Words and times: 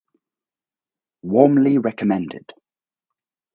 Warmly 1.21 1.77
recommended. 1.77 2.53